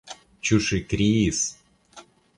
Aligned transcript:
Ĉu 0.49 0.57
ŝi 0.67 0.79
kriis? 0.93 1.45